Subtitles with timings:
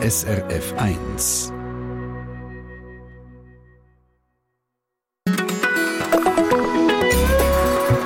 [0.00, 1.52] SRF 1.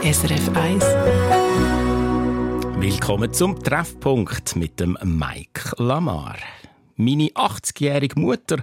[0.02, 0.84] SRF 1.
[2.80, 6.38] Willkommen zum Treffpunkt mit dem Mike Lamar.
[6.96, 8.62] Meine 80-jährige Mutter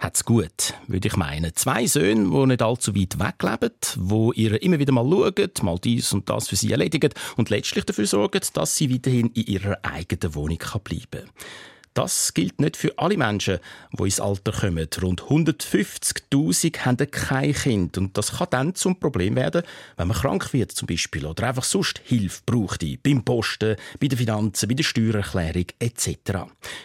[0.00, 1.54] hat es gut, würde ich meinen.
[1.54, 5.78] Zwei Söhne, die nicht allzu weit weg leben, die ihr immer wieder mal schauen, mal
[5.78, 9.78] dies und das für sie erledigen und letztlich dafür sorgen, dass sie weiterhin in ihrer
[9.84, 11.30] eigenen Wohnung bleiben kann.
[11.94, 13.60] Das gilt nicht für alle Menschen,
[13.92, 14.88] die ins Alter kommen.
[15.00, 17.96] Rund 150.000 haben kein Kind.
[17.96, 19.62] Und das kann dann zum Problem werden,
[19.96, 22.84] wenn man krank wird zum Beispiel oder einfach sonst Hilfe braucht.
[23.04, 26.16] Beim Posten, bei den Finanzen, bei der Steuererklärung etc.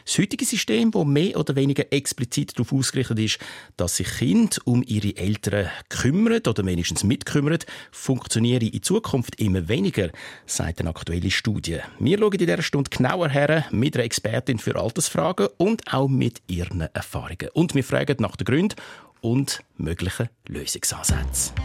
[0.05, 3.39] Das heutige System, das mehr oder weniger explizit darauf ausgerichtet ist,
[3.77, 7.57] dass sich Kinder um ihre Eltern kümmern oder wenigstens mitkümmern,
[7.91, 10.11] funktioniere in Zukunft immer weniger,
[10.45, 11.79] sagt eine aktuelle Studie.
[11.97, 16.09] Wir schauen in dieser Stunde genauer her mit einer Expertin für Alter Altersfragen und auch
[16.09, 17.47] mit ihren Erfahrungen.
[17.53, 18.75] Und wir fragen nach den Gründen
[19.21, 21.55] und möglichen Lösungsansätzen.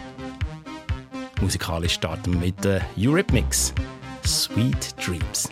[1.41, 3.73] Musikalisch starten wir mit der Eurythmics
[4.25, 5.49] Sweet Dreams.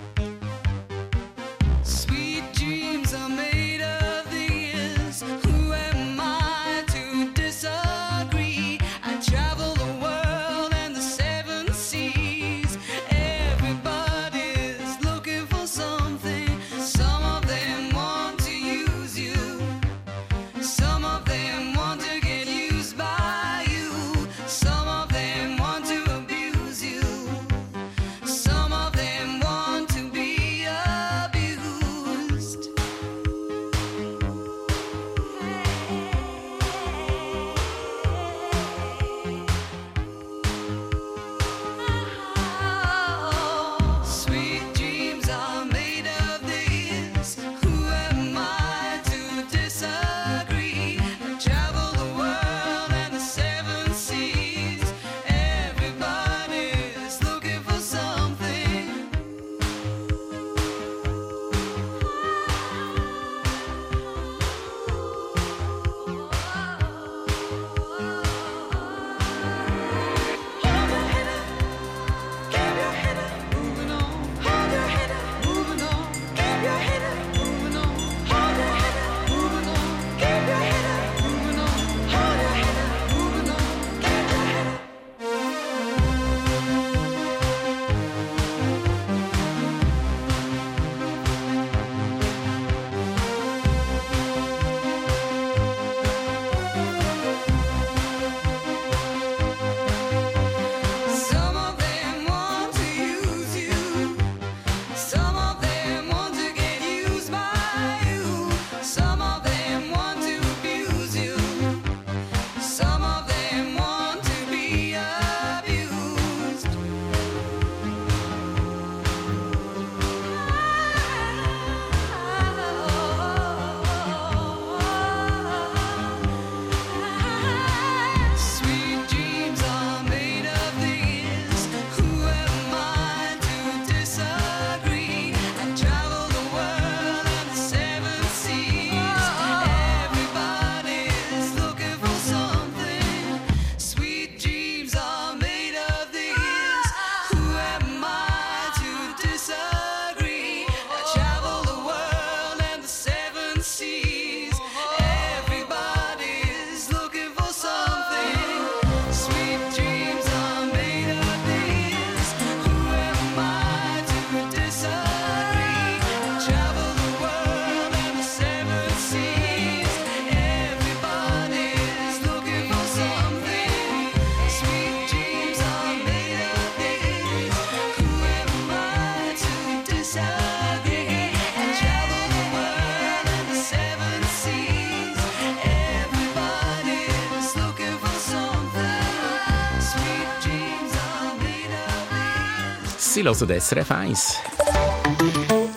[193.23, 194.35] Sie hören SRF 1.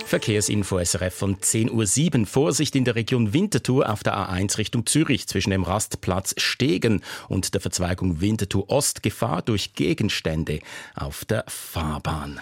[0.04, 2.26] Verkehrsinfo SRF von 10.07 Uhr.
[2.26, 7.54] Vorsicht in der Region Winterthur auf der A1 Richtung Zürich zwischen dem Rastplatz Stegen und
[7.54, 9.04] der Verzweigung Winterthur Ost.
[9.04, 10.58] Gefahr durch Gegenstände
[10.96, 12.40] auf der Fahrbahn.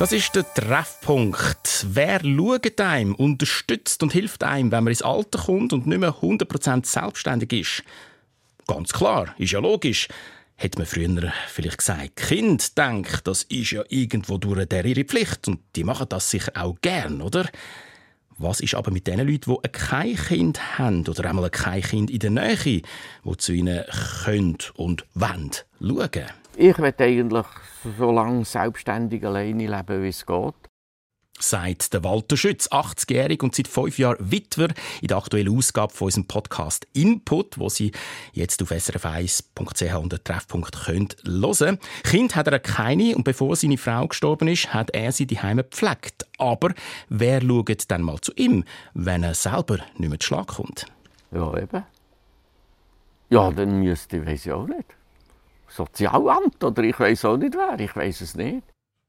[0.00, 1.86] Das ist der Treffpunkt.
[1.88, 6.16] Wer schaut einem, unterstützt und hilft einem, wenn man ins Alter kommt und nicht mehr
[6.22, 7.84] 100% selbstständig ist?
[8.66, 10.08] Ganz klar, ist ja logisch
[10.58, 15.48] hat man früher vielleicht gesagt, Kind denkt, das ist ja irgendwo durch der ihre Pflicht
[15.48, 17.46] und die machen das sicher auch gern, oder?
[18.38, 22.18] Was ist aber mit den Leuten, die kein Kind haben oder einmal kein Kind in
[22.18, 22.82] der Nähe, die
[23.38, 23.84] zu ihnen
[24.24, 26.26] können und wollen schauen?
[26.56, 27.46] Ich möchte eigentlich
[27.98, 30.65] so lange selbstständig alleine leben, wie es geht
[31.38, 34.68] sagt der Walter Schütz, 80-jährig und seit fünf Jahren Witwer,
[35.00, 37.92] in der aktuellen Ausgabe von unserem Podcast Input, wo Sie
[38.32, 41.78] jetzt auf srf1.ch unter Treffpunkt hören.
[42.02, 45.64] Kind hat er keine und bevor seine Frau gestorben ist, hat er sie die Heime
[45.64, 46.26] gepflegt.
[46.38, 46.74] Aber
[47.08, 50.86] wer schaut dann mal zu ihm, wenn er selber nicht mehr zu Schlag kommt?
[51.32, 51.84] Ja, eben.
[53.28, 54.94] Ja, dann müsste, ich weiß ich auch nicht.
[55.68, 58.62] Sozialamt oder ich weiß auch nicht wer, ich weiß es nicht.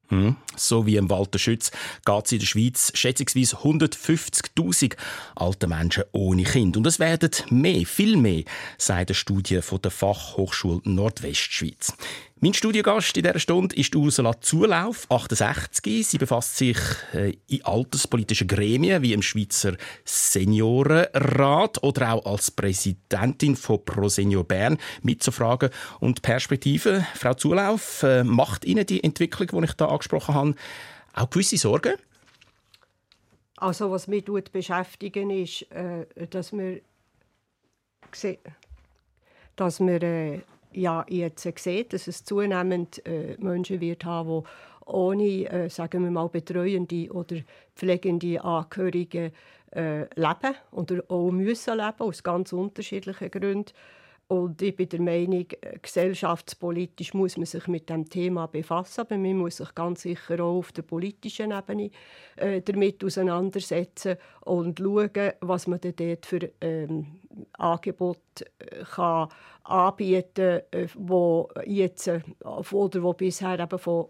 [0.08, 0.36] Hm.
[0.56, 1.70] So wie im Walter Schütz
[2.04, 4.96] geht es in der Schweiz schätzungsweise 150.000
[5.36, 6.76] alte Menschen ohne Kind.
[6.76, 8.44] Und es werden mehr, viel mehr,
[8.78, 11.92] sagt eine Studie von der Fachhochschule Nordwestschweiz.
[12.40, 16.06] Mein Studiogast in dieser Stunde ist Ursula Zulauf, 68.
[16.06, 16.78] Sie befasst sich
[17.12, 24.78] äh, in alterspolitischen Gremien wie im Schweizer Seniorenrat oder auch als Präsidentin von ProSenior Bern
[25.02, 27.04] mit so Fragen und Perspektiven.
[27.16, 30.54] Frau Zulauf, äh, macht Ihnen die Entwicklung, die ich da angesprochen habe,
[31.14, 31.94] auch gewisse Sorgen?
[33.56, 36.82] Also was mich beschäftigen ist, äh, dass wir
[39.56, 40.42] dass wir
[40.78, 44.48] ja jetzt sieht, dass es zunehmend äh, Menschen wird haben, die
[44.86, 47.36] ohne, äh, sagen wir mal, betreuende oder
[47.74, 49.32] pflegende Angehörige
[49.72, 53.72] äh, leben oder auch müssen leben, aus ganz unterschiedlichen Gründen.
[54.28, 59.16] Und ich bin der Meinung, äh, gesellschaftspolitisch muss man sich mit dem Thema befassen, aber
[59.16, 61.90] man muss sich ganz sicher auch auf der politischen Ebene
[62.36, 67.06] äh, damit auseinandersetzen und schauen, was man dort für ähm,
[67.54, 69.28] Angebote äh, kann
[69.64, 74.08] anbieten kann, äh, wo jetzt oder wo bisher eben von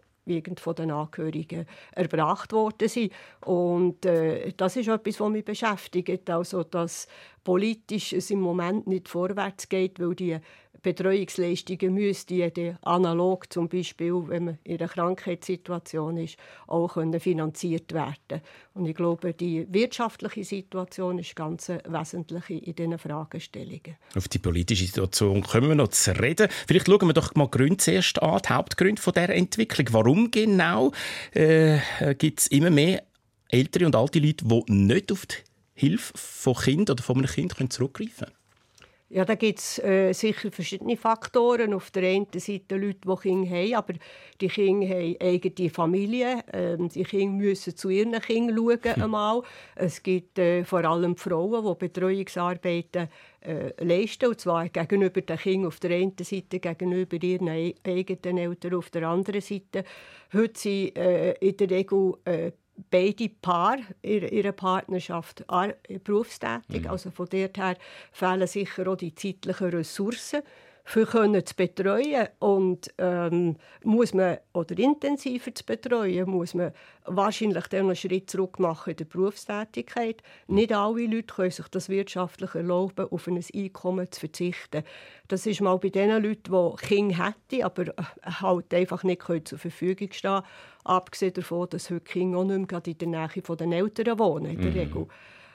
[0.58, 3.12] von den Angehörigen erbracht worden sind.
[3.46, 6.28] Und äh, das ist etwas, was mich beschäftigt.
[6.28, 7.08] Also, dass
[7.48, 10.36] politisch es im Moment nicht vorwärts geht, weil die
[10.82, 16.36] Betreuungsleistungen müssten analog zum Beispiel, wenn man in einer Krankheitssituation ist,
[16.66, 18.42] auch finanziert werden
[18.74, 23.96] Und ich glaube, die wirtschaftliche Situation ist ganz wesentlich in diesen Fragestellungen.
[24.14, 26.48] Auf die politische Situation kommen wir noch zu reden.
[26.66, 29.86] Vielleicht schauen wir doch mal Gründe zuerst an, die Hauptgründe dieser Entwicklung.
[29.92, 30.92] Warum genau
[31.32, 31.78] äh,
[32.18, 33.04] gibt es immer mehr
[33.48, 35.47] ältere und alte Leute, die nicht auf die
[35.78, 38.38] Hilfe von Kind oder von einem Kind zurückgreifen können?
[39.10, 41.72] Ja, da gibt es äh, sicher verschiedene Faktoren.
[41.72, 43.94] Auf der einen Seite Leute, die Kinder haben, aber
[44.38, 46.44] die Kinder haben eigene Familie.
[46.52, 48.94] Ähm, die Kinder müssen zu ihren Kindern schauen.
[48.96, 49.02] Hm.
[49.02, 49.42] Einmal.
[49.76, 53.08] Es gibt äh, vor allem Frauen, die Betreuungsarbeiten
[53.40, 54.26] äh, leisten.
[54.26, 59.08] Und zwar gegenüber den Kindern auf der einen Seite, gegenüber ihren eigenen Eltern auf der
[59.08, 59.84] anderen Seite.
[60.34, 62.50] Heute sind äh, in der Regel äh,
[62.90, 65.44] beide Paar in ihrer Partnerschaft
[66.04, 66.82] berufstätig.
[66.82, 66.90] Mhm.
[66.90, 67.76] Also von dort her
[68.12, 70.42] fehlen sicher auch die zeitlichen Ressourcen
[70.88, 76.72] für können zu betreuen und ähm, muss man oder intensiver zu betreuen, muss man
[77.04, 80.22] wahrscheinlich dann einen Schritt zurück machen in der Berufstätigkeit.
[80.46, 84.82] Nicht alle Leute können sich das wirtschaftlich erlauben, auf ein Einkommen zu verzichten.
[85.28, 88.02] Das ist mal bei den Leuten, die Kinder hätten, aber äh,
[88.40, 90.40] halt einfach nicht zur Verfügung stehen
[90.84, 94.62] Abgesehen davon, dass heute Kinder auch nicht mehr in der Nähe der Eltern wohnen, in
[94.62, 94.78] der mhm.
[94.78, 95.06] Regel.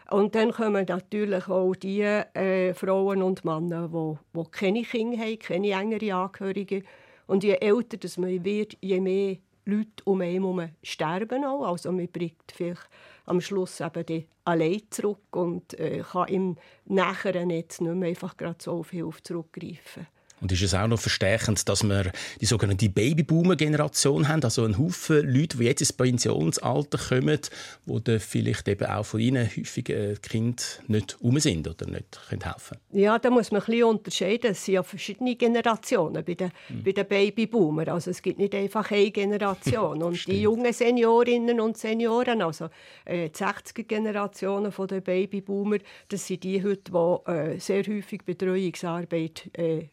[0.09, 5.39] Und dann kommen natürlich auch die äh, Frauen und Männer, die, die keine Kinder haben,
[5.39, 6.83] keine engere Angehörige.
[7.27, 11.65] Und je älter das man wird, je mehr Leute um einen herum sterben auch.
[11.65, 12.89] Also man bringt vielleicht
[13.25, 18.35] am Schluss eben die allein zurück und äh, kann im näheren Netz nicht mehr einfach
[18.35, 20.07] gerade so auf Hilfe zurückgreifen.
[20.43, 25.25] Und ist es auch noch verstärkend, dass wir die sogenannte Babyboomer-Generation haben, also ein Haufen
[25.25, 27.39] Leute, die jetzt ins Pensionsalter kommen,
[27.85, 32.19] wo dann vielleicht eben auch von ihnen häufig äh, Kinder nicht um sind oder nicht
[32.27, 34.51] können helfen Ja, da muss man ein bisschen unterscheiden.
[34.51, 36.83] Es sind ja verschiedene Generationen bei den, mhm.
[36.83, 37.87] bei den Babyboomer.
[37.87, 40.03] Also es gibt nicht einfach eine Generation.
[40.03, 42.65] und die jungen Seniorinnen und Senioren, also
[43.05, 45.77] äh, die 60er-Generationen der Babyboomer,
[46.09, 49.85] das sind die heute, die äh, sehr häufig Betreuungsarbeit äh,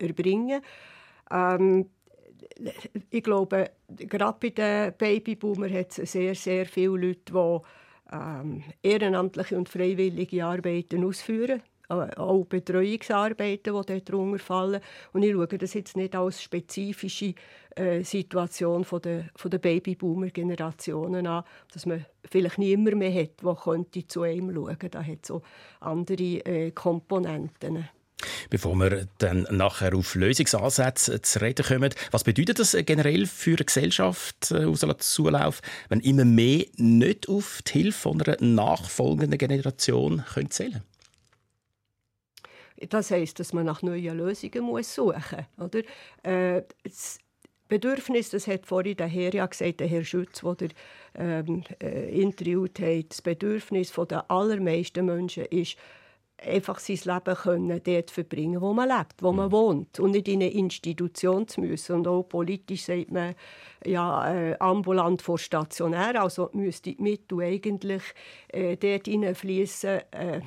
[0.00, 0.62] erbringen.
[1.30, 1.86] Ähm,
[3.10, 7.60] ich glaube, gerade bei den Babyboomer hat es sehr, sehr viele Leute, die
[8.12, 11.62] ähm, ehrenamtliche und freiwillige Arbeiten ausführen.
[11.88, 14.80] Äh, auch Betreuungsarbeiten, die darunter fallen.
[15.12, 17.34] Und ich schaue das jetzt nicht als spezifische
[17.76, 24.08] äh, Situation von der, von der Babyboomer-Generationen an, dass man vielleicht niemand mehr hat, der
[24.08, 24.90] zu einem schauen könnte.
[24.90, 25.42] Da hat es auch
[25.80, 27.88] andere äh, Komponenten.
[28.50, 33.64] Bevor wir dann nachher auf Lösungsansätze zu reden kommen, was bedeutet das generell für eine
[33.64, 40.50] Gesellschaft, äh, Ursula Zulauf, wenn immer mehr nicht auf die Hilfe einer nachfolgenden Generation können
[40.50, 40.82] zählen
[42.90, 45.70] Das heisst, dass man nach neuen Lösungen muss suchen muss.
[46.24, 47.18] Äh, das
[47.68, 50.68] Bedürfnis, das hat vorhin der Herr ja gesagt, der Herr Schütz, der
[51.14, 55.76] ähm, äh, interviewt hat, das Bedürfnis der allermeisten Menschen ist,
[56.42, 59.52] einfach sein Leben können dort verbringen wo man lebt, wo man mhm.
[59.52, 61.96] wohnt und nicht in eine Institution zu müssen.
[61.96, 63.34] Und auch politisch sagt man,
[63.84, 68.02] ja, äh, ambulant vor stationär, also müsste die Mittel eigentlich
[68.48, 70.42] äh, dort hineinfließen, äh, äh,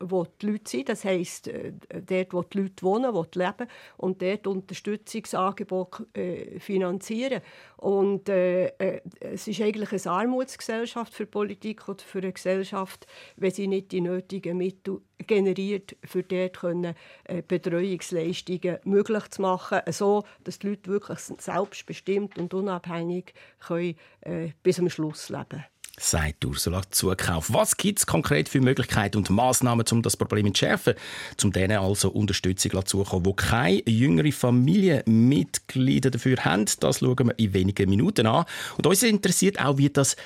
[0.00, 1.72] wo die Leute sind, das heisst, äh,
[2.06, 7.42] dort, wo die Leute wohnen, wo die leben und dort Unterstützungsangebote äh, finanzieren.
[7.76, 13.06] Und es ist eigentlich eine Armutsgesellschaft für Politik oder für eine Gesellschaft,
[13.36, 16.94] wenn sie nicht die nötigen Mittel generiert, für dort können,
[17.24, 24.50] äh, Betreuungsleistungen möglich zu machen, so dass die Leute wirklich selbstbestimmt und unabhängig können, äh,
[24.62, 25.64] bis zum Schluss leben
[25.98, 27.52] sagt Ursula Zukauf.
[27.52, 30.94] Was gibt es konkret für Möglichkeiten und Massnahmen, um das Problem zu entschärfen,
[31.42, 36.66] um denen also Unterstützung zu zukommen, die keine jüngere Familienmitglieder dafür haben?
[36.80, 38.44] Das schauen wir in wenigen Minuten an.
[38.76, 40.16] Und uns interessiert auch, wie das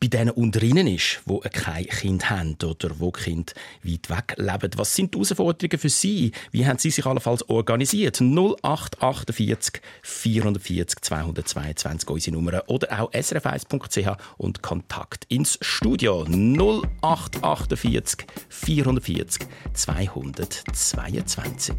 [0.00, 4.70] bei denen unter ihnen ist, die kein Kind haben oder wo Kind weit weg leben.
[4.76, 6.32] Was sind die Herausforderungen für Sie?
[6.50, 8.20] Wie haben Sie sich allenfalls organisiert?
[8.20, 21.74] 0848 440 222 unsere Nummer oder auch srf1.ch und Kontakt ins Studio 0848 440 222.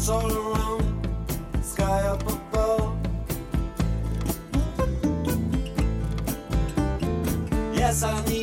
[0.00, 1.06] lights all around,
[1.62, 2.96] sky up above.
[7.74, 8.39] Yes, I need.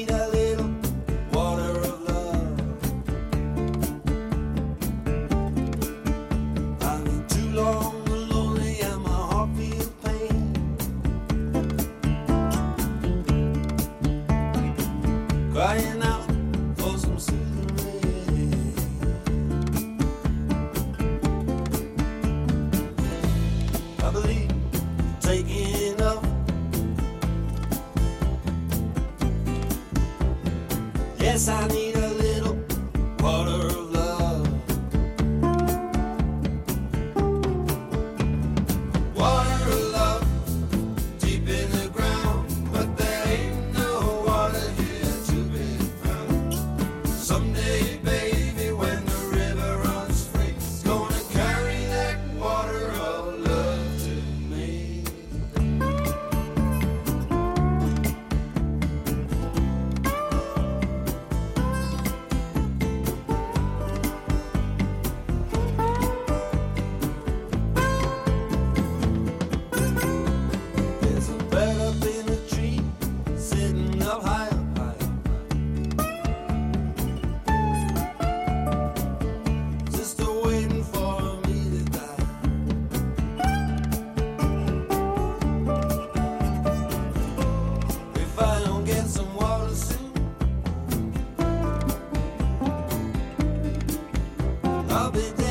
[95.08, 95.47] I'll be.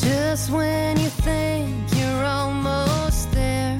[0.00, 3.78] Just when you think you're almost there,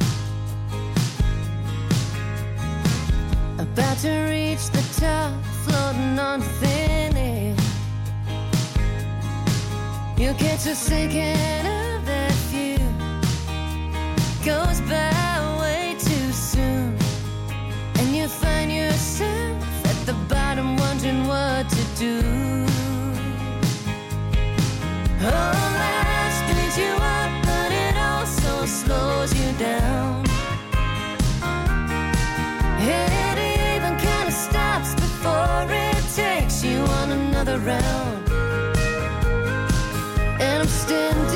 [3.58, 5.32] about to reach the top,
[5.64, 7.56] floating on thin air,
[10.18, 12.78] you catch a sinking of that view.
[14.44, 16.98] Goes by way too soon,
[17.98, 22.66] and you find yourself at the bottom, wondering what to do.
[25.22, 26.09] Oh,
[26.80, 30.24] you up, but it also slows you down.
[32.98, 33.36] It
[33.76, 38.28] even kind of stops before it takes you on another round.
[40.40, 41.29] And I'm standing.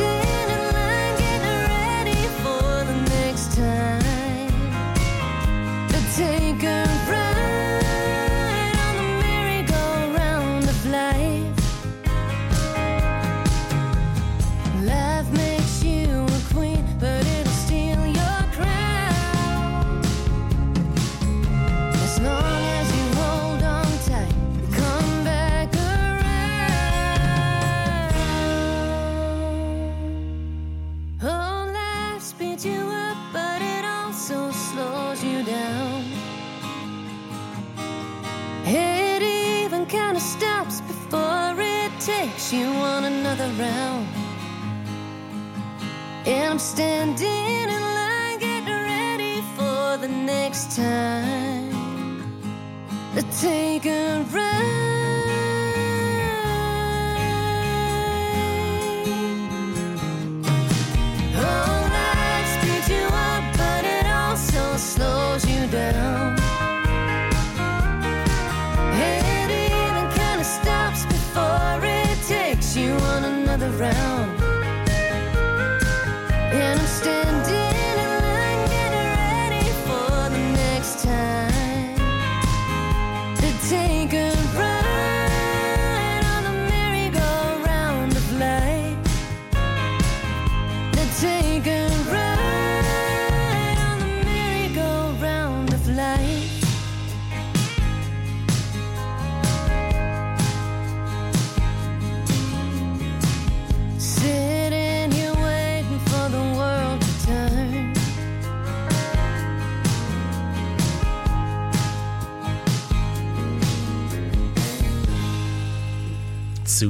[46.26, 52.40] And I'm standing in line getting ready for the next time.
[53.14, 54.24] The take a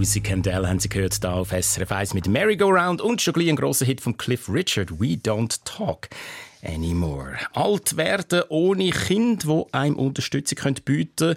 [0.04, 3.40] Susie Kendall haben Sie gehört da auf SRF 1 mit Merry Go Round und schon
[3.40, 6.10] ein grosser Hit von Cliff Richard, We Don't Talk
[6.62, 7.38] Anymore.
[7.54, 11.36] Alt werden ohne Kind, wo einem Unterstützung bieten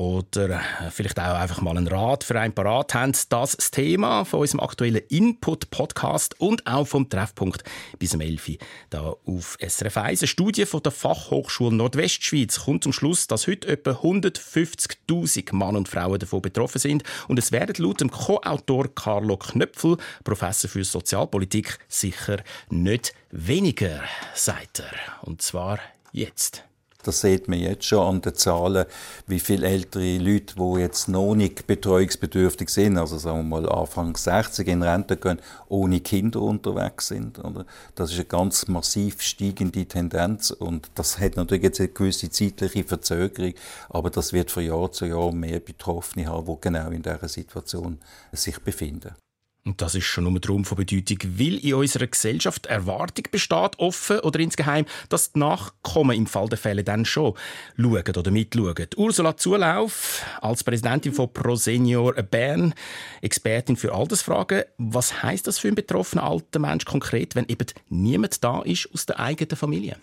[0.00, 3.12] oder äh, vielleicht auch einfach mal einen Rat für ein parat haben.
[3.28, 7.64] Das das Thema von unserem aktuellen Input-Podcast und auch vom Treffpunkt
[7.98, 8.56] bis um 11 Uhr
[8.88, 10.22] da auf SRF 1.
[10.22, 15.86] Eine Studie von der Fachhochschule Nordwestschweiz kommt zum Schluss, dass heute etwa 150.000 Mann und
[15.86, 21.78] Frauen davon betroffen sind und es werden laut dem Co-Autor Carlo Knöpfel, Professor für Sozialpolitik,
[21.88, 22.38] sicher
[22.70, 24.00] nicht weniger,
[24.32, 24.92] sagt er.
[25.20, 25.78] Und zwar
[26.12, 26.69] jetzt.
[27.02, 28.84] Das sieht man jetzt schon an den Zahlen,
[29.26, 34.16] wie viele ältere Leute, die jetzt noch nicht betreuungsbedürftig sind, also sagen wir mal Anfang
[34.16, 37.38] 60 in Rente gehen, ohne Kinder unterwegs sind.
[37.38, 37.64] Oder?
[37.94, 42.84] Das ist eine ganz massiv steigende Tendenz und das hat natürlich jetzt eine gewisse zeitliche
[42.84, 43.54] Verzögerung,
[43.88, 47.98] aber das wird von Jahr zu Jahr mehr Betroffene haben, die genau in dieser Situation
[48.32, 49.14] sich befinden.
[49.64, 54.20] Und das ist schon nur darum von Bedeutung, weil in unserer Gesellschaft Erwartung besteht, offen
[54.20, 57.34] oder insgeheim, dass die Nachkommen im Fall der Fälle dann schon
[57.76, 58.86] schauen oder mitschauen.
[58.96, 62.74] Ursula Zulauf, als Präsidentin von ProSenior Bern,
[63.20, 68.42] Expertin für Altersfragen, was heißt das für einen betroffenen alten Mensch konkret, wenn eben niemand
[68.42, 69.96] da ist aus der eigenen Familie?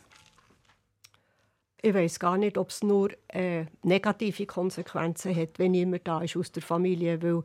[1.82, 6.36] Ich weiß gar nicht, ob es nur äh, negative Konsequenzen hat, wenn niemand da ist
[6.36, 7.44] aus der Familie, weil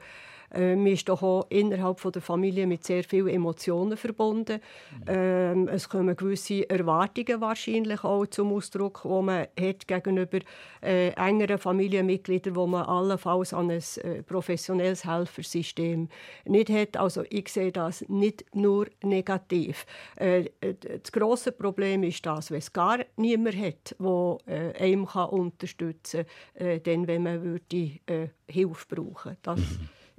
[0.55, 4.61] äh, man ist doch auch innerhalb von der Familie mit sehr vielen Emotionen verbunden.
[5.07, 10.39] Ähm, es kommen gewisse Erwartungen wahrscheinlich auch zum Ausdruck, die man hat gegenüber
[10.83, 16.09] äh, engeren Familienmitgliedern, wo man allenfalls an ein äh, professionelles Helfersystem
[16.45, 16.97] nicht hat.
[16.97, 19.87] Also ich sehe das nicht nur negativ.
[20.17, 25.31] Äh, das große Problem ist das, wenn es gar niemand hat, der äh, einem kann
[25.31, 26.25] unterstützen
[26.57, 29.63] kann, äh, dann, wenn man würde, äh, Hilfe brauchen würde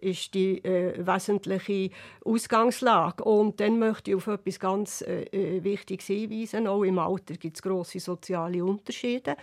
[0.03, 1.89] ist die äh, wesentliche
[2.25, 3.23] Ausgangslage.
[3.23, 6.67] Und dann möchte ich auf etwas ganz äh, äh Wichtiges hinweisen.
[6.67, 9.35] Auch im Alter gibt es grosse soziale Unterschiede.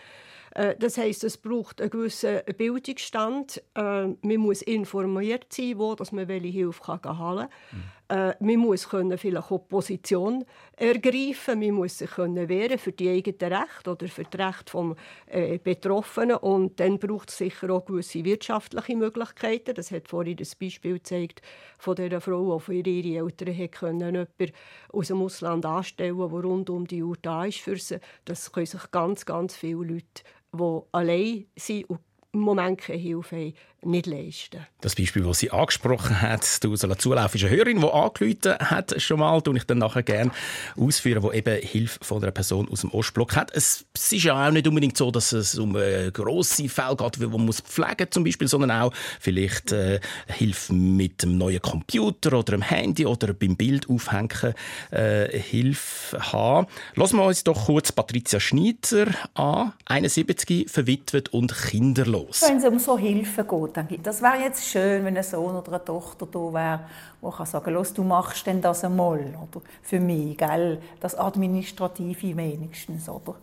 [0.54, 3.62] Äh, das heißt, es braucht einen gewissen Bildungsstand.
[3.74, 7.48] Äh, man muss informiert sein, wo man welche Hilfe kann kann.
[7.72, 7.82] Mhm.
[8.10, 10.44] Äh, man muss können vielleicht auch Position
[10.76, 14.96] ergreifen, man muss sich können wehren für die eigenen Rechte oder für das Recht des
[15.26, 19.76] äh, Betroffenen und dann braucht es sicher auch gewisse wirtschaftliche Möglichkeiten.
[19.76, 21.40] Das hat vorhin das Beispiel gezeigt
[21.78, 24.56] von der Frau, die für ihre Eltern hat können, jemanden
[24.92, 28.00] aus dem Ausland anstellen, der rund um die Uhr da ist für sie.
[28.24, 32.00] Das können sich ganz, ganz viele Leute, die allein sind und
[32.32, 34.66] im Moment keine Hilfe haben, nicht leisten.
[34.82, 39.00] Das Beispiel, das sie angesprochen hat, die Ursula Zulauf, ist eine Hörerin, die angerufen hat
[39.00, 40.30] schon mal, tue ich dann nachher gerne
[40.76, 43.50] ausführen, die eben Hilfe von einer Person aus dem Ostblock hat.
[43.54, 47.38] Es, ist ja auch nicht unbedingt so, dass es um äh, grosse Fälle geht, wo
[47.38, 52.54] man muss pflegen zum Beispiel, sondern auch vielleicht äh, Hilfe mit einem neuen Computer oder
[52.54, 54.54] einem Handy oder beim Bild aufhängen
[54.90, 56.66] äh, Hilfe haben.
[56.96, 62.19] Lassen wir uns doch kurz Patricia Schneider an, 71, verwitwet und kinderlos.
[62.40, 64.06] Wenn es um so Hilfe geht, dann gibt.
[64.06, 66.80] Das wäre jetzt schön, wenn ein Sohn oder eine Tochter da wäre,
[67.20, 70.80] wo kann sagen, los, du machst denn das einmal, oder für mich, gell?
[71.00, 73.34] das Administrative wenigstens, oder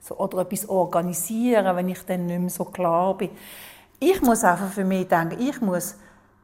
[0.00, 3.30] so, oder etwas organisieren, wenn ich dann nicht mehr so klar bin.
[3.98, 5.96] Ich muss einfach für mich denken, ich muss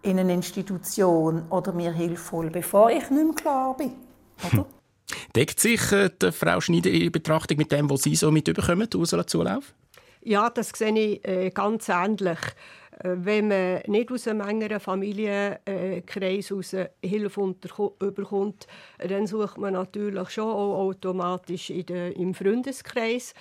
[0.03, 3.93] in eine Institution oder mir Hilfe holen, bevor ich nicht mehr klar bin,
[4.51, 4.67] oder?
[5.35, 8.89] Deckt sich äh, die Frau Schneider in Betrachtung mit dem, was Sie so mit überkommen,
[8.95, 9.75] Ursula Zulauf?
[10.23, 12.39] Ja, das sehe ich äh, ganz ähnlich.
[12.99, 17.55] Äh, wenn man nicht aus einem engeren Familienkreis aus Hilfe
[18.01, 18.67] überkommt,
[18.99, 23.35] dann sucht man natürlich schon auch automatisch in der, im Freundeskreis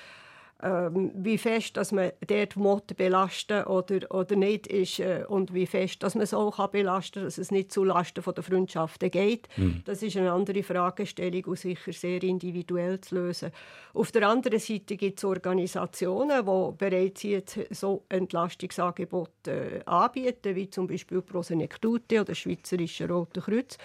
[0.61, 5.65] ähm, wie fest dass man dort Mord belasten oder, oder nicht ist äh, und wie
[5.65, 9.09] fest dass man es auch kann belasten kann, dass es nicht zulasten von der Freundschaften
[9.09, 9.47] geht.
[9.55, 9.81] Mhm.
[9.85, 13.51] Das ist eine andere Fragestellung und sicher sehr individuell zu lösen.
[13.93, 20.69] Auf der anderen Seite gibt es Organisationen, die bereits jetzt so Entlastungsangebote äh, anbieten, wie
[20.69, 23.77] zum Beispiel Prosenektute oder das Schweizerische Rote Kreuz.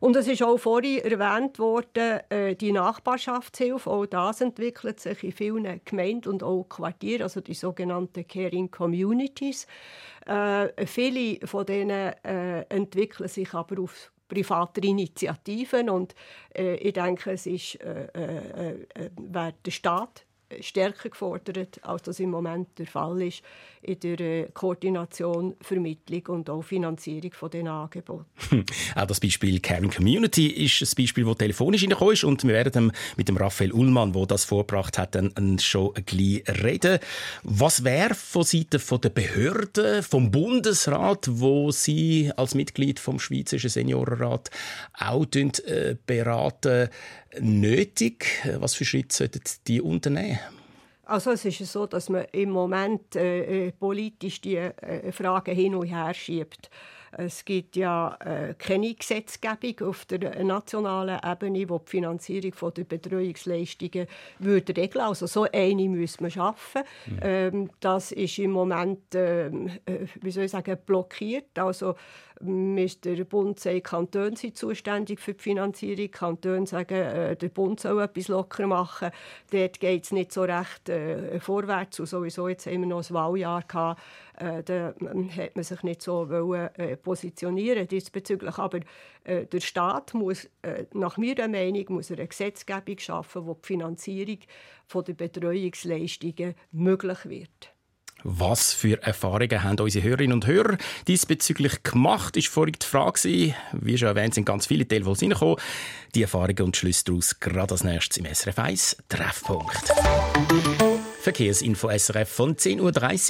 [0.00, 5.32] Und es ist auch vorhin erwähnt worden, äh, die Nachbarschaftshilfe, auch das entwickelt sich in
[5.32, 9.66] vielen Gemeinden und auch Quartieren, also die sogenannten Caring Communities.
[10.26, 16.14] Äh, viele von denen äh, entwickeln sich aber auf private Initiativen und
[16.56, 19.10] äh, ich denke, es ist, äh, äh, äh,
[19.64, 20.24] der Staat
[20.60, 23.42] stärker gefordert, als das im Moment der Fall ist
[23.82, 28.26] in der äh, Koordination, Vermittlung und auch Finanzierung von den Angeboten.
[28.94, 32.92] auch das Beispiel Caring Community ist ein Beispiel, das telefonisch reingekommen ist und wir werden
[33.16, 36.98] mit dem Raphael Ullmann, der das vorgebracht hat, dann schon bisschen reden.
[37.42, 44.50] Was wäre von Seiten der Behörden, vom Bundesrat, wo Sie als Mitglied vom Schweizerischen Seniorenrat
[44.98, 46.90] auch äh, beraten,
[47.38, 48.26] nötig?
[48.58, 50.38] Was für Schritte sollten die unternehmen?
[51.04, 55.74] Also es ist so, dass man im Moment äh, äh, politisch die äh, Fragen hin
[55.74, 56.70] und her schiebt.
[57.12, 62.84] Es gibt ja äh, keine Gesetzgebung auf der nationalen Ebene, die die Finanzierung von der
[62.84, 64.06] Betreuungsleistungen
[64.38, 65.04] würde regeln.
[65.04, 66.82] Also so eine müssen wir schaffen.
[67.06, 67.18] Mhm.
[67.20, 71.58] Ähm, das ist im Moment, ähm, äh, wie soll ich sagen, blockiert.
[71.58, 71.96] Also
[72.42, 75.96] der Bund sagt, Kantone sind zuständig für die Finanzierung.
[75.96, 79.10] Die Kantone sagen, äh, der Bund soll etwas locker machen.
[79.50, 82.00] Dort geht es nicht so recht äh, vorwärts.
[82.00, 84.00] Und sowieso jetzt haben wir noch ein Wahljahr gehabt.
[84.38, 84.94] Äh, da
[85.36, 88.56] hat man sich nicht so wollen, äh, positionieren diesbezüglich.
[88.56, 88.80] Aber
[89.24, 94.38] äh, der Staat muss, äh, nach meiner Meinung, muss eine Gesetzgebung schaffen, wo die Finanzierung
[94.94, 97.74] der Betreuungsleistungen möglich wird.
[98.24, 100.76] Was für Erfahrungen haben unsere Hörerinnen und Hörer
[101.08, 103.54] diesbezüglich gemacht, ist vorhin die Frage.
[103.72, 105.56] Wie schon erwähnt, sind ganz viele Telefons reingekommen.
[106.14, 109.92] Die Erfahrungen und Schlüsse daraus gerade als nächstes im SRF 1 Treffpunkt.
[111.20, 112.80] Verkehrsinfo SRF von 10.30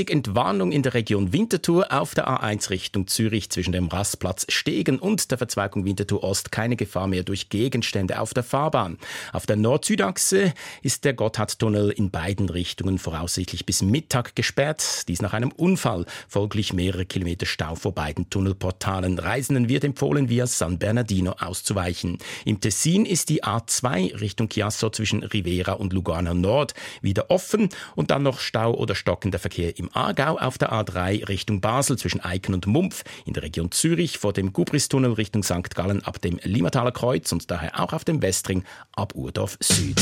[0.02, 0.10] Uhr.
[0.12, 5.32] Entwarnung in der Region Winterthur auf der A1 Richtung Zürich zwischen dem Rastplatz Stegen und
[5.32, 6.52] der Verzweigung Winterthur Ost.
[6.52, 8.96] Keine Gefahr mehr durch Gegenstände auf der Fahrbahn.
[9.32, 15.08] Auf der Nord-Süd-Achse ist der Gotthardtunnel in beiden Richtungen voraussichtlich bis Mittag gesperrt.
[15.08, 16.06] Dies nach einem Unfall.
[16.28, 19.18] Folglich mehrere Kilometer Stau vor beiden Tunnelportalen.
[19.18, 22.18] Reisenden wird empfohlen, via San Bernardino auszuweichen.
[22.44, 27.68] Im Tessin ist die A2 Richtung Chiasso zwischen Rivera und Lugano Nord wieder offen.
[27.94, 32.20] Und dann noch Stau oder stockender Verkehr im Aargau auf der A3 Richtung Basel zwischen
[32.20, 35.74] Eiken und Mumpf, in der Region Zürich vor dem Gubristunnel Richtung St.
[35.74, 40.00] Gallen ab dem Limmataler Kreuz und daher auch auf dem Westring ab Urdorf Süd.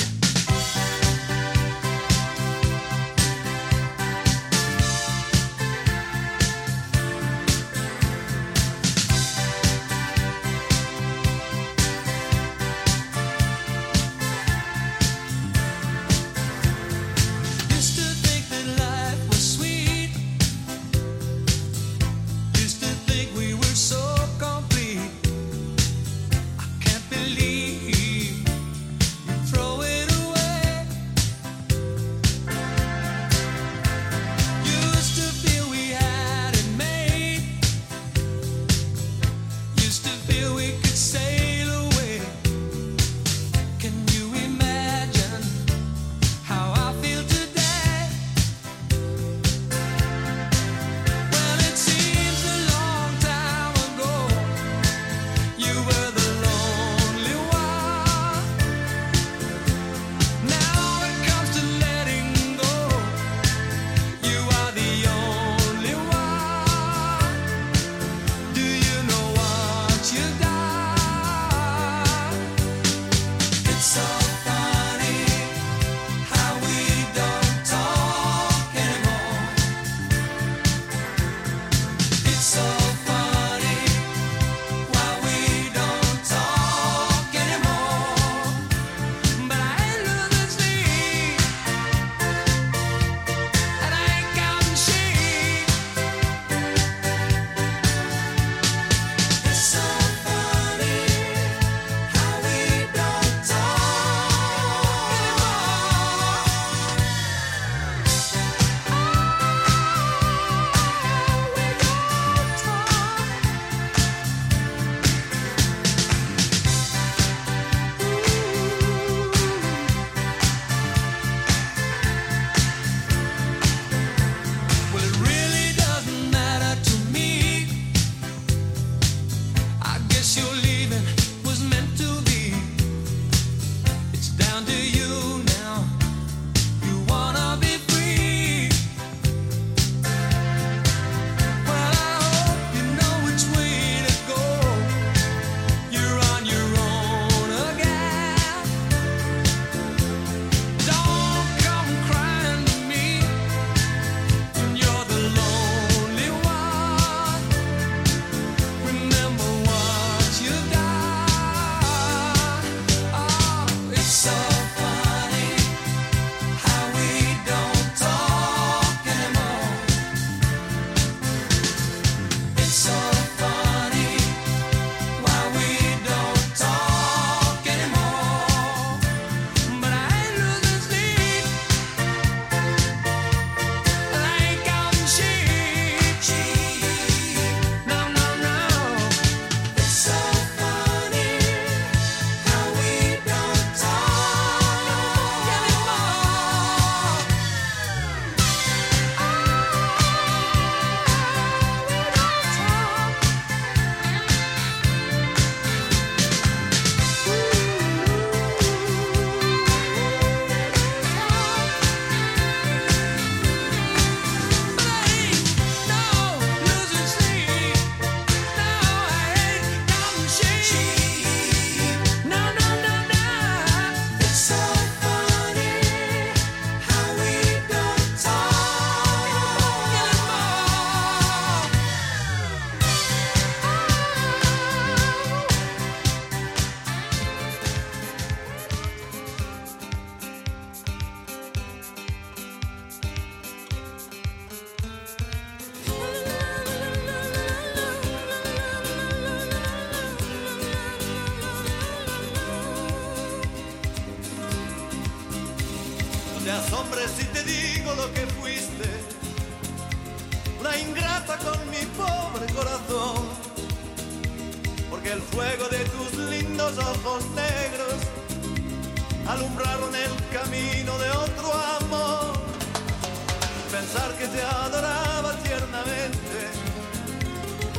[274.65, 276.41] Adoraba tiernamente,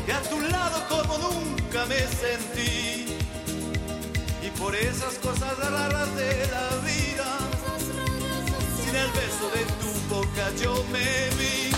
[0.05, 3.17] que a tu lado como nunca me sentí,
[4.41, 7.29] y por esas cosas raras de la vida
[8.77, 11.71] sin el beso de tu boca yo me vi.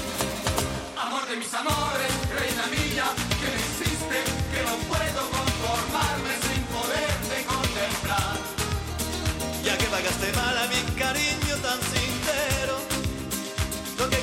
[0.98, 3.06] Amor de mis amores, reina mía,
[3.40, 4.18] que me hiciste,
[4.52, 8.38] que no puedo conformarme sin poderte contemplar.
[9.66, 11.11] Ya que pagaste mal a mi cariño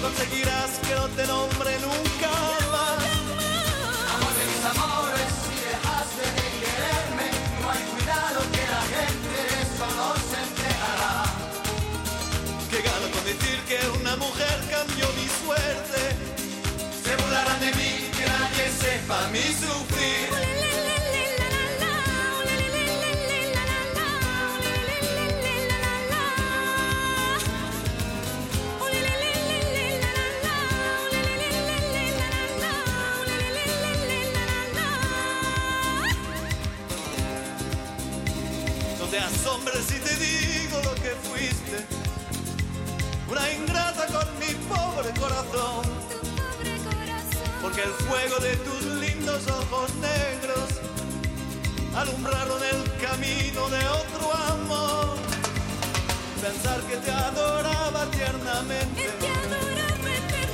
[0.09, 2.31] conseguirás que no te nombre nunca
[2.73, 3.05] más.
[4.15, 7.29] Amor de mis amores, si dejaste de quererme,
[7.61, 11.17] no hay cuidado que la gente de eso no se enterará.
[12.71, 16.01] Que gano con decir que una mujer cambió mi suerte.
[17.05, 20.68] Se burlarán de mí, que nadie sepa mi sufrir.
[43.39, 45.85] Una ingrata con mi pobre corazón.
[47.63, 50.69] Porque el fuego de tus lindos ojos negros
[51.95, 55.17] alumbraron el camino de otro amor.
[56.43, 59.11] Pensar que te adoraba tiernamente.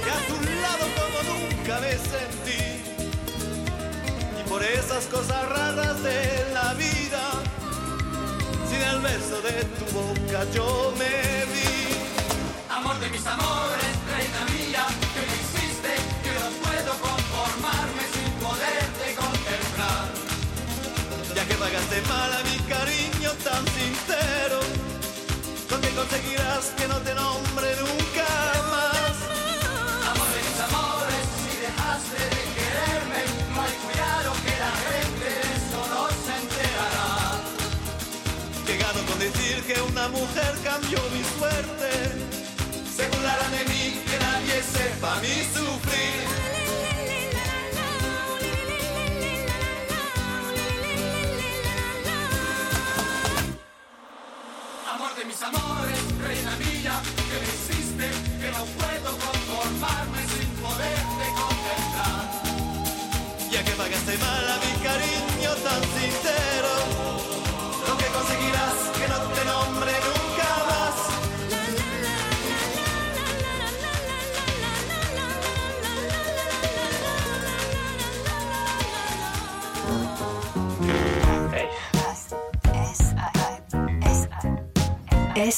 [0.04, 2.82] Que a tu lado como nunca me sentí.
[4.40, 7.30] Y por esas cosas raras de la vida,
[8.68, 11.93] sin el beso de tu boca yo me vi.
[12.84, 15.92] Amor de mis amores, reina mía, que me hiciste,
[16.22, 20.04] que no puedo conformarme sin poderte contemplar.
[21.34, 24.60] Ya que pagaste mal a mi cariño tan sincero,
[25.70, 28.28] lo que conseguirás que no te nombre nunca
[28.68, 29.16] más.
[30.12, 33.20] Amor de mis amores, si dejaste de quererme,
[33.54, 37.40] no hay cuidado que la gente de eso no se enterará.
[38.66, 41.24] Que gano con decir que una mujer cambió mi
[44.54, 46.43] que sepa mi sufrir.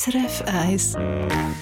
[0.07, 1.55] SRF1.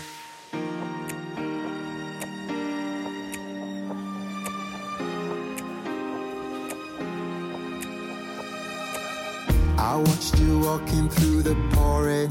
[9.79, 12.29] I watched you walking through the pouring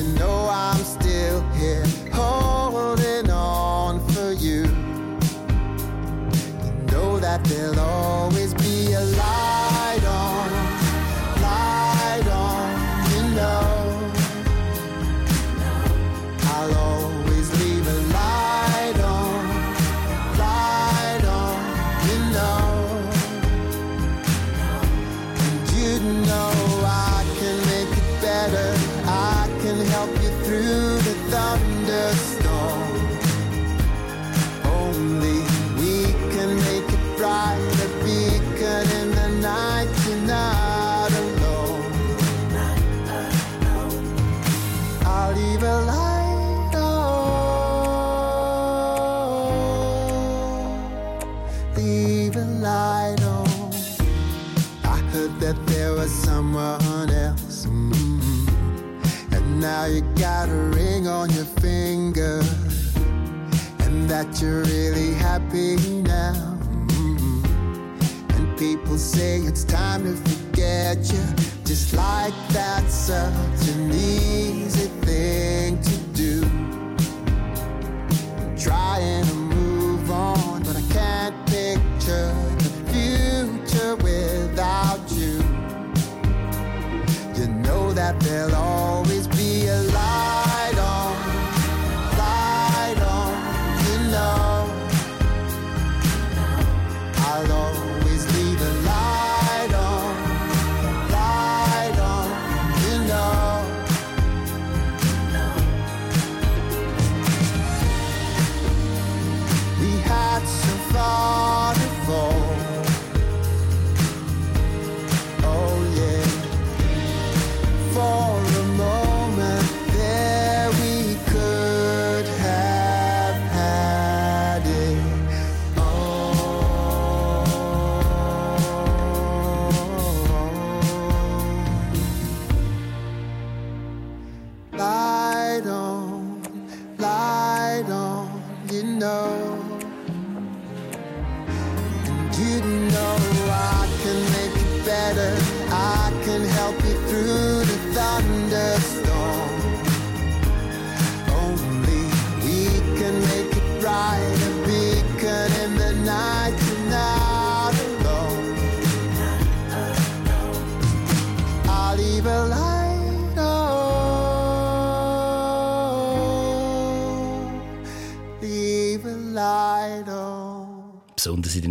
[0.00, 0.29] You know
[64.40, 66.58] that you're really happy now.
[66.88, 67.44] mm
[68.36, 71.24] And say it's time to forget you.
[71.64, 76.42] Just like that's such an easy thing to do.
[78.40, 82.32] I'm trying to move on, but I can't picture
[82.64, 85.36] the future without you.
[87.36, 88.89] You know that they'll always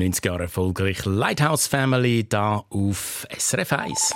[0.10, 4.16] 90 Jahre erfolgreich Lighthouse Family da auf SRF 1.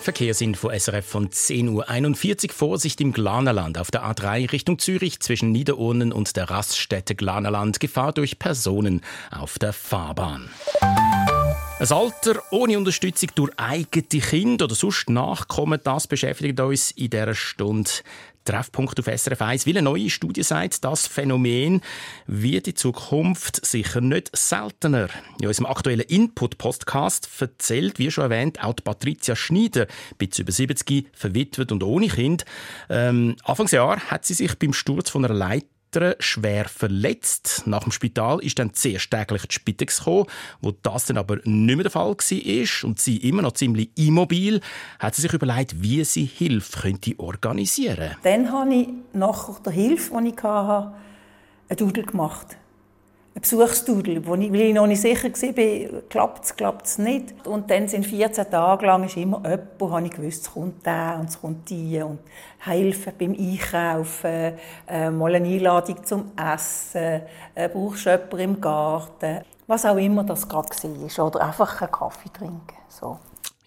[0.00, 2.54] Verkehrsinfo SRF von 10.41 Uhr.
[2.54, 7.80] Vorsicht im Glanerland auf der A3 Richtung Zürich zwischen Niederurnen und der Raststätte Glanerland.
[7.80, 9.00] Gefahr durch Personen
[9.32, 10.48] auf der Fahrbahn.
[11.80, 17.34] Ein Alter ohne Unterstützung durch eigene Kinder oder sonst Nachkommen, das beschäftigt uns in dieser
[17.34, 17.90] Stunde
[18.44, 21.80] Treffpunkt auf SRF 1, weil eine neue Studie sagt, das Phänomen
[22.26, 25.08] wird in Zukunft sicher nicht seltener.
[25.40, 29.86] In unserem aktuellen Input-Podcast erzählt, wie schon erwähnt, auch Patricia Schneider,
[30.18, 32.44] bis über 70, verwitwet und ohne Kind.
[32.88, 35.34] Ähm, Anfangsjahr hat sie sich beim Sturz von einer
[35.92, 37.62] Leiter schwer verletzt.
[37.66, 40.26] Nach dem Spital ist dann zuerst täglich die Spitex gekommen,
[40.60, 44.60] wo das dann aber nicht mehr der Fall war und sie immer noch ziemlich immobil,
[44.98, 50.20] hat sie sich überlegt, wie sie Hilfe könnte organisieren Dann habe ich nach der Hilfe,
[50.22, 50.94] die ich hatte,
[51.68, 52.56] einen Dudel gemacht.
[53.34, 57.46] Ein Besuchsdudel, wo ich, weil ich noch nicht sicher war, klappt es, klappt es nicht.
[57.46, 61.16] Und dann sind 14 Tage lang ist immer jemand, wo ich gewusst, es kommt der
[61.18, 62.18] und es kommt die und
[62.58, 64.52] helfen beim Einkaufen,
[64.86, 67.22] äh, mal eine Einladung zum Essen,
[67.54, 71.26] äh, brauchst du jemanden im Garten, was auch immer das gerade war.
[71.26, 72.76] Oder einfach einen Kaffee trinken.
[72.88, 73.18] So.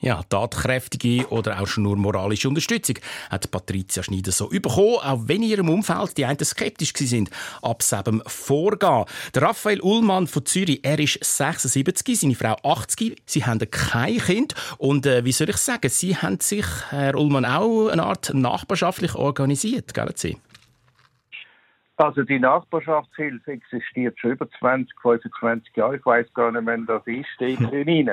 [0.02, 2.98] Ja, tatkräftige oder auch schon nur moralische Unterstützung
[3.30, 7.30] hat Patricia Schneider so bekommen, auch wenn in ihrem Umfeld die einen skeptisch sind
[7.62, 9.06] ab dem Vorgehen.
[9.34, 14.54] Der Raphael Ullmann von Zürich, er ist 76, seine Frau 80, sie haben kein Kind
[14.78, 19.16] und äh, wie soll ich sagen, sie haben sich, Herr Ullmann, auch eine Art nachbarschaftlich
[19.16, 20.38] organisiert, gell Sie?
[21.98, 25.96] Also die Nachbarschaftshilfe existiert schon über 20, 25 Jahre.
[25.96, 28.12] Ich weiß gar nicht, wann das ist, steht drin.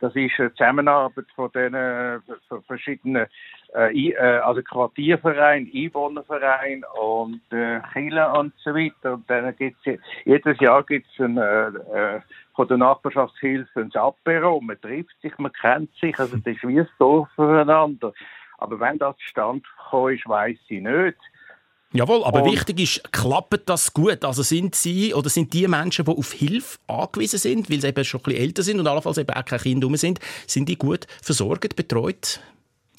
[0.00, 2.18] Das ist eine Zusammenarbeit von den äh,
[2.66, 3.26] verschiedenen
[3.74, 9.14] äh, äh, also Quartierverein, Einwohnerverein und äh, Kirchen und so weiter.
[9.14, 12.20] Und dann gibt's je- jedes Jahr gibt's ein, äh, äh,
[12.54, 14.60] von der Nachbarschaftshilfe ein Apero.
[14.60, 18.12] Man trifft sich, man kennt sich, also das ist wie ein Dorf füreinander.
[18.58, 21.18] Aber wenn das zustande gekommen ist, weiss ich nicht.
[21.92, 24.24] Jawohl, aber Und- wichtig ist, klappt das gut?
[24.24, 28.04] Also sind Sie oder sind die Menschen, die auf Hilfe angewiesen sind, weil sie eben
[28.04, 31.06] schon ein bisschen älter sind und allenfalls eben auch keine Kinder sind, sind die gut
[31.20, 32.40] versorgt, betreut,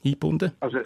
[0.04, 0.52] eingebunden?
[0.60, 0.80] Also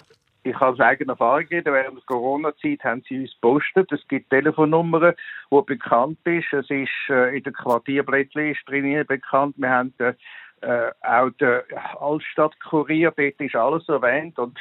[0.43, 1.73] ich kann aus eigener Erfahrung reden.
[1.73, 3.91] Während der Corona-Zeit haben sie uns gepostet.
[3.91, 5.15] Es gibt Telefonnummern,
[5.51, 6.53] die bekannt ist.
[6.53, 9.55] Es ist äh, in der Quartierblättchen ist drin bekannt.
[9.57, 10.13] Wir haben äh,
[10.61, 11.61] äh, auch den
[11.99, 14.37] Altstadtkurier, dort ist alles erwähnt.
[14.37, 14.59] Und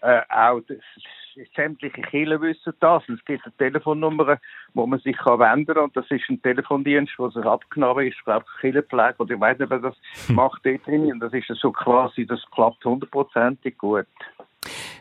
[0.00, 0.78] äh, auch das,
[1.54, 3.02] sämtliche Kirchen wissen das.
[3.08, 4.38] Es gibt eine Telefonnummer,
[4.74, 5.84] wo man sich kann wenden kann.
[5.84, 8.16] Und das ist ein Telefondienst, der sich abgenommen ist.
[8.18, 9.14] Ich glaube, Kirchenpflege.
[9.18, 9.96] Oder ich weiß nicht, wer das
[10.28, 11.12] macht dort drin.
[11.12, 14.06] Und das ist so quasi, das klappt hundertprozentig gut.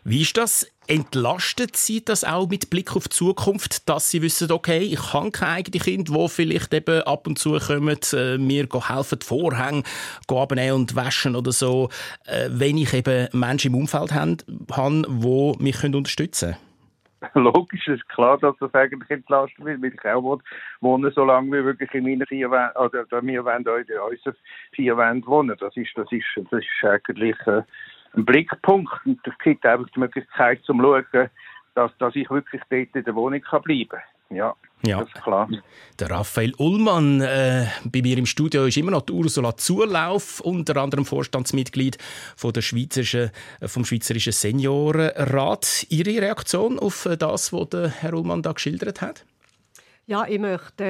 [0.07, 0.71] Wie ist das?
[0.87, 5.31] Entlastet Sie das auch mit Blick auf die Zukunft, dass Sie wissen, okay, ich habe
[5.31, 9.81] keine eigenen Kinder, die vielleicht eben ab und zu kommen, äh, mir helfen, die Vorhänge
[10.29, 11.89] abnehmen und waschen oder so,
[12.27, 16.65] äh, wenn ich eben Menschen im Umfeld habe, die mich unterstützen können?
[17.33, 20.43] logisch, es ist klar, dass das eigentlich entlastet wird, weil ich auch wohne,
[20.81, 24.35] wohne so lange wie wirklich in meinen vier Wänden, oder wir wollen auch in unseren
[24.71, 25.57] vier Wänden wohnen.
[25.59, 27.63] Das ist, das ist, das ist eigentlich äh,
[28.15, 31.29] ein Blickpunkt und das gibt einfach die Möglichkeit zum Schauen,
[31.75, 34.37] dass, dass ich wirklich dort in der Wohnung kann bleiben kann.
[34.37, 34.55] Ja.
[34.83, 34.99] Ja.
[34.99, 35.49] Das ist klar.
[35.99, 40.77] Der Raphael Ullmann äh, bei mir im Studio ist immer noch die Ursula Zulauf, unter
[40.77, 41.97] anderem Vorstandsmitglied
[42.35, 45.87] von der Schweizerischen, äh, vom Schweizerischen Seniorenrat.
[45.89, 49.25] Ihre Reaktion auf äh, das, was der Herr Ullmann da geschildert hat?
[50.07, 50.83] Ja, ich möchte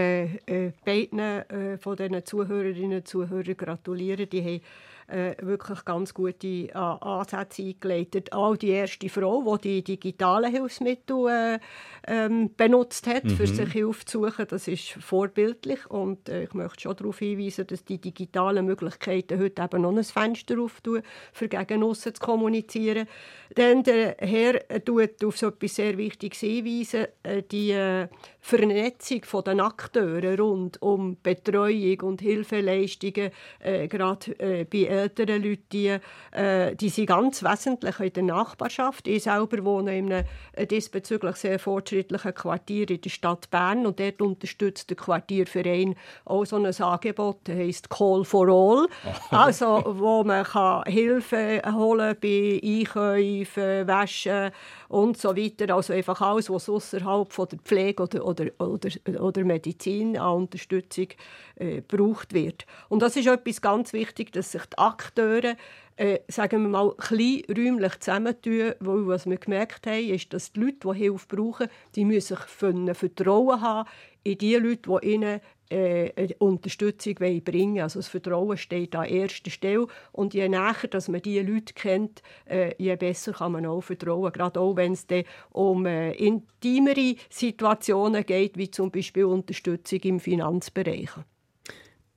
[0.46, 4.30] äh, beiden äh, von diesen Zuhörerinnen und Zuhörern gratulieren.
[4.30, 4.62] Die haben
[5.08, 8.34] äh, wirklich ganz gute äh, Ansätze eingeleitet.
[8.34, 11.60] Auch die erste Frau, die die digitalen Hilfsmittel äh,
[12.08, 13.30] ähm, benutzt hat, mhm.
[13.30, 15.90] für sich Hilfe zu suchen, das ist vorbildlich.
[15.90, 20.04] Und äh, ich möchte schon darauf hinweisen, dass die digitalen Möglichkeiten heute eben noch ein
[20.04, 21.02] Fenster auftun,
[21.34, 23.08] für gegen zu kommunizieren.
[23.56, 28.08] Dann der Herr tut auf so etwas sehr Wichtiges hinweisen, äh, die äh,
[28.40, 35.98] Vernetzung der Akteure rund um Betreuung und Hilfeleistungen, äh, gerade äh, bei älteren Leuten, die,
[36.32, 39.08] äh, die sind ganz wesentlich in der Nachbarschaft.
[39.08, 44.00] Ich selber wohne in einem äh, diesbezüglich sehr fortschrittlichen Quartier in der Stadt Bern und
[44.00, 48.88] dort unterstützt der Quartierverein auch so ein Angebot, das heisst Call for All,
[49.32, 54.52] also wo man kann Hilfe holen bei Einkäufen, Waschen
[54.90, 55.74] und so weiter.
[55.74, 58.90] Also einfach alles, was außerhalb von der Pflege oder, oder, oder,
[59.22, 61.08] oder Medizin an Unterstützung
[61.56, 62.66] äh, gebraucht wird.
[62.90, 65.56] Und das ist etwas ganz wichtig, dass sich die Akteure
[65.98, 70.60] äh, sagen wir mal, klein räumlich zusammentun, weil was wir gemerkt haben, ist, dass die
[70.60, 73.88] Leute, die Hilfe brauchen, die müssen Vertrauen haben
[74.24, 77.82] in die Leute, die ihnen äh, Unterstützung bringen.
[77.82, 79.88] Also das Vertrauen steht an erster Stelle.
[80.12, 84.32] Und je näher dass man diese Leute kennt, äh, je besser kann man auch vertrauen.
[84.32, 85.06] Gerade auch, wenn es
[85.52, 91.10] um äh, intimere Situationen geht, wie zum Beispiel Unterstützung im Finanzbereich.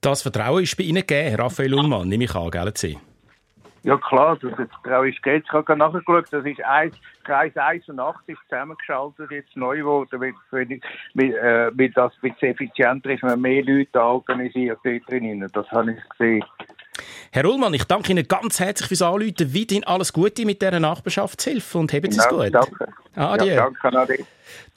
[0.01, 2.95] Das Vertrauen ist bei Ihnen gegeben, Raphael Ullmann, nehme ich an, gell?
[3.83, 5.43] Ja klar, das ist gegeben.
[5.45, 10.19] Ich habe nachgeschaut, das ist 1, Kreis 1 und 8 ist zusammengeschaltet, jetzt neu geworden,
[10.19, 15.09] weil, weil, äh, weil das ein bisschen effizienter ist, wenn man mehr Leute organisiert dort
[15.09, 15.49] drinnen.
[15.53, 16.43] Das habe ich gesehen.
[17.31, 19.53] Herr Ullmann, ich danke Ihnen ganz herzlich fürs Anrufen.
[19.53, 22.53] Weiterhin alles Gute mit dieser Nachbarschaftshilfe und haben Sie es gut.
[22.53, 22.87] Danke.
[23.15, 23.53] Adieu.
[23.53, 24.25] Ja, danke, Adi.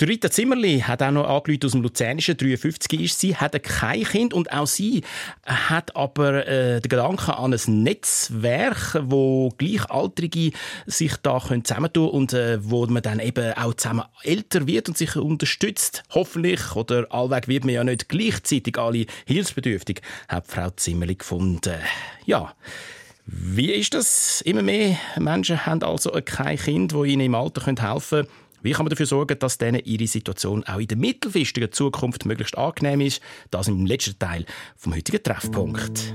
[0.01, 4.05] Die Rita Zimmerli hat auch noch angerufen aus dem Luzernischen, 53 ist sie, hat kein
[4.05, 5.03] Kind und auch sie
[5.47, 10.53] hat aber äh, den Gedanken an ein Netzwerk, wo Gleichaltrige
[10.87, 14.99] sich da können zusammentun und äh, wo man dann eben auch zusammen älter wird und
[14.99, 16.03] sich unterstützt.
[16.11, 21.75] Hoffentlich, oder allweg wird man ja nicht gleichzeitig alle hilfsbedürftig, hat Frau Zimmerli gefunden.
[22.25, 22.55] Ja,
[23.25, 24.41] wie ist das?
[24.41, 28.29] Immer mehr Menschen haben also kein Kind, wo ihnen im Alter helfen können.
[28.63, 32.57] Wie kann man dafür sorgen, dass denen ihre Situation auch in der mittelfristigen Zukunft möglichst
[32.57, 33.21] angenehm ist?
[33.51, 34.45] Das im letzten Teil
[34.77, 36.15] vom heutigen Treffpunkt.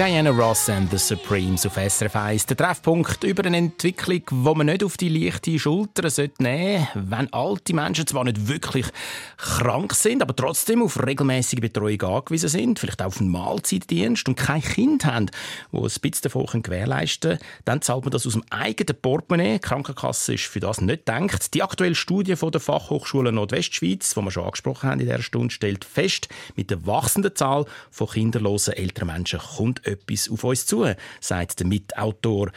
[0.00, 2.46] Diana Ross and the Supremes auf SRF 1.
[2.46, 7.30] Der Treffpunkt über eine Entwicklung, die man nicht auf die leichte Schulter nehmen sollte, wenn
[7.34, 8.86] alte Menschen zwar nicht wirklich
[9.36, 14.36] krank sind, aber trotzdem auf regelmäßige Betreuung angewiesen sind, vielleicht auch auf einen Mahlzeitdienst und
[14.36, 15.26] kein Kind haben,
[15.70, 19.58] die ein bisschen davon gewährleisten können, dann zahlt man das aus dem eigenen Portemonnaie.
[19.58, 21.52] Die Krankenkasse ist für das nicht gedacht.
[21.52, 25.52] Die aktuelle Studie von der Fachhochschule Nordwestschweiz, die wir schon angesprochen haben in dieser Stunde,
[25.52, 30.86] stellt fest, mit der wachsenden Zahl von kinderlosen älteren Menschen kommt etwas auf uns zu,
[31.20, 32.50] sagt der Mitautor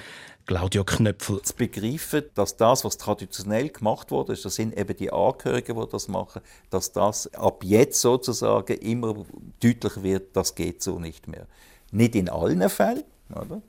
[0.46, 1.42] Claudio Knöpfel.
[1.42, 6.08] Zu begreifen, dass das, was traditionell gemacht wurde, das sind eben die Angehörigen, die das
[6.10, 9.26] machen, dass das ab jetzt sozusagen immer
[9.62, 11.48] deutlicher wird, das geht so nicht mehr.
[11.92, 13.62] Nicht in allen Fällen, oder?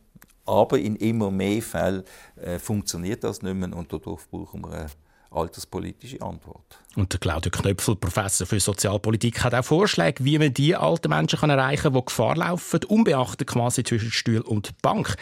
[0.46, 2.04] aber in immer mehr Fällen
[2.36, 4.90] äh, funktioniert das nicht mehr und dadurch brauchen wir eine
[5.34, 6.78] alterspolitische Antwort.
[6.96, 11.38] Und der Claudio Knöpfel, Professor für Sozialpolitik, hat auch Vorschläge, wie man die alten Menschen
[11.38, 15.16] kann erreichen kann, die Gefahr laufen, unbeachtet quasi zwischen Stuhl und Bank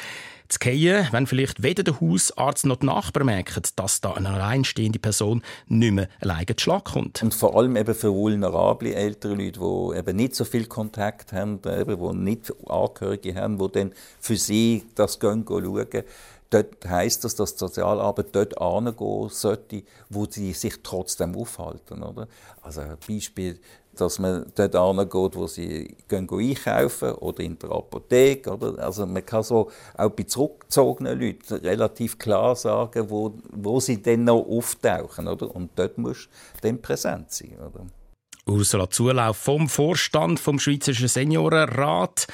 [0.52, 4.98] zu fallen, wenn vielleicht weder der Hausarzt noch die Nachbarn merken, dass da eine alleinstehende
[4.98, 7.22] Person nicht mehr alleine zu Schlag kommt.
[7.22, 11.60] Und vor allem eben für vulnerable ältere Leute, die eben nicht so viel Kontakt haben,
[11.64, 16.04] eben, die nicht Angehörige haben, die dann für sie das gehen, gehen schauen,
[16.53, 22.03] dort heisst das, dass die Sozialarbeit dort hingehen sollte, wo sie sich trotzdem aufhalten.
[22.03, 22.28] Oder?
[22.61, 23.59] Also ein Beispiel,
[23.94, 28.50] dass man dort hingeht, wo sie gehen einkaufen oder in der Apotheke.
[28.50, 28.78] Oder?
[28.78, 34.24] Also man kann so auch bei zurückgezogenen Leuten relativ klar sagen, wo, wo sie dann
[34.24, 35.28] noch auftauchen.
[35.28, 35.55] Oder?
[35.55, 36.28] Und dort muss
[36.61, 37.57] dann präsent sein.
[37.59, 37.86] Oder?
[38.46, 42.26] Ursula Zulauf vom Vorstand vom Schweizerischen Seniorenrat.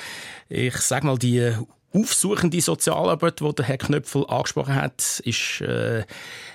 [0.49, 1.53] Ich sage mal, die
[1.93, 6.05] aufsuchende Sozialarbeit, die Herr Knöpfel angesprochen hat, ist äh,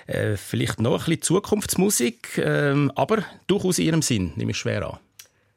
[0.06, 4.86] äh, vielleicht noch ein bisschen Zukunftsmusik, äh, aber durchaus in ihrem Sinn, nehme ich schwer
[4.86, 4.98] an.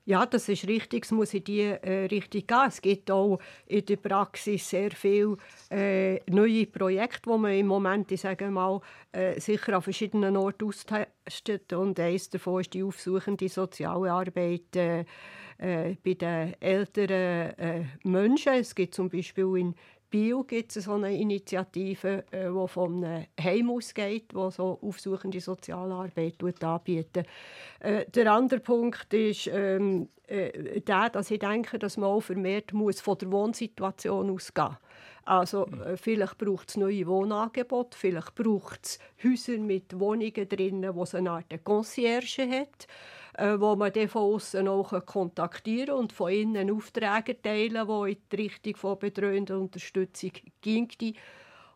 [0.07, 1.03] Ja, das ist richtig.
[1.03, 2.67] Es muss in die äh, Richtung gehen.
[2.69, 5.35] Es gibt auch in der Praxis sehr viele
[5.69, 8.79] äh, neue Projekte, die man im Moment, ich sage mal,
[9.11, 11.73] äh, sicher an verschiedenen Orten austestet.
[11.73, 15.03] Und eines davon ist die aufsuchende soziale Arbeit äh,
[15.57, 18.53] äh, bei den älteren äh, Menschen.
[18.53, 19.75] Es gibt zum Beispiel in
[20.09, 25.41] Bio gibt es so eine Initiative, die äh, von einem Heim ausgeht, die so aufsuchende
[25.41, 27.27] Sozialarbeit anbietet.
[27.81, 32.71] Äh, der andere Punkt ist ähm, äh, der, dass ich denke, dass man auch vermehrt
[32.71, 34.77] muss von der Wohnsituation ausgehen
[35.27, 41.03] also äh, vielleicht braucht es neue Wohnangebote, vielleicht braucht es Häuser mit Wohnungen drinnen, wo
[41.03, 42.87] es eine Art Concierge hat
[43.37, 48.17] äh, wo man dann von außen auch kontaktieren und von innen Aufträge teilen, die in
[48.31, 50.31] die Richtung von betreuender Unterstützung
[50.61, 50.89] ging.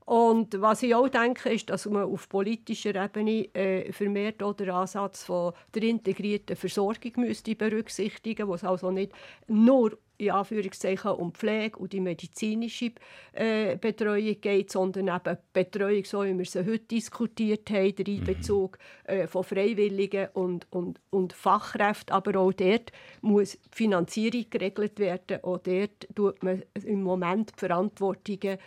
[0.05, 4.72] Und was ich auch denke, ist, dass man auf politischer Ebene äh, vermehrt auch den
[4.72, 9.14] Ansatz von der integrierten Versorgung müsste berücksichtigen, wo es also nicht
[9.47, 12.91] nur in Anführungszeichen um Pflege und die medizinische
[13.34, 18.78] äh, Betreuung geht, sondern eben Betreuung, so wie wir sie heute diskutiert haben, der Einbezug
[19.05, 22.13] äh, von Freiwilligen und, und, und Fachkräften.
[22.13, 22.91] Aber auch dort
[23.22, 25.43] muss die Finanzierung geregelt werden.
[25.43, 28.59] Auch dort tut man im Moment die Verantwortungen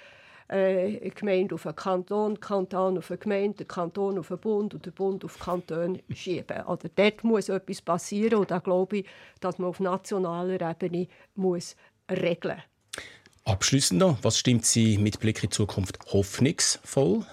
[0.49, 4.87] äh, Gemeinde auf den Kanton, Kanton auf den Gemeinde, der Kanton auf den Bund und
[4.87, 6.59] der Bund auf Kanton schieben.
[6.67, 9.07] Also dort muss etwas passieren und da glaube ich,
[9.41, 11.77] dass man auf nationaler Ebene muss
[12.11, 12.63] regeln
[13.47, 17.27] Abschließend noch, was stimmt Sie mit Blick in die Zukunft hoffnungsvoll?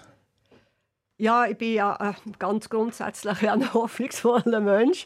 [1.21, 5.05] Ja, ich bin ja äh, ganz grundsätzlich ein hoffnungsvoller Mensch.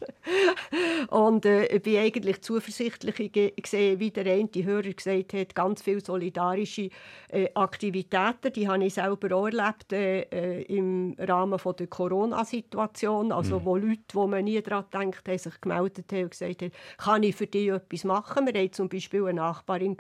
[1.10, 3.36] Und äh, ich bin eigentlich zuversichtlich.
[3.36, 6.90] Ich sehe, wie der eine Hörer gesagt hat, ganz viele solidarische
[7.28, 8.54] äh, Aktivitäten.
[8.56, 13.34] Die habe ich selber auch erlebt äh, äh im Rahmen von der Corona-Situation.
[13.34, 13.66] Also, mhm.
[13.66, 17.24] wo Leute, wo man nie daran gedacht haben, sich gemeldet haben und gesagt haben, kann
[17.24, 18.48] ich für dich etwas machen?
[18.48, 19.98] Wir hatten zum Beispiel eine Nachbarin,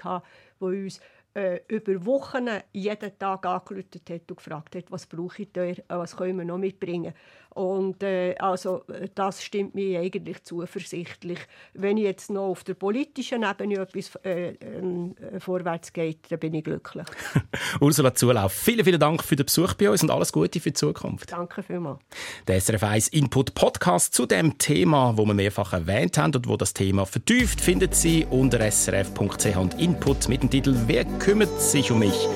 [0.61, 1.01] die uns
[1.36, 6.15] äh, über Wochen jeden Tag angerufen hat und gefragt hat, was brauche ich da, was
[6.15, 7.13] können wir noch mitbringen.
[7.55, 8.83] Und äh, also,
[9.15, 11.39] das stimmt mir eigentlich zuversichtlich.
[11.73, 16.65] Wenn jetzt noch auf der politischen Ebene etwas äh, äh, vorwärts geht, dann bin ich
[16.65, 17.07] glücklich.
[17.79, 20.73] Ursula Zulauf, vielen, vielen Dank für den Besuch bei uns und alles Gute für die
[20.73, 21.31] Zukunft.
[21.31, 21.99] Danke vielmals.
[22.45, 26.57] Der SRF 1 Input Podcast zu dem Thema, wo wir mehrfach erwähnt haben und wo
[26.57, 31.91] das Thema vertieft, findet Sie unter srf.ch und Input mit dem Titel Wer kümmert sich
[31.91, 32.28] um mich?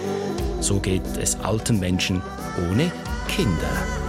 [0.62, 2.24] So geht es alten Menschen
[2.72, 2.92] ohne
[3.28, 4.09] Kinder.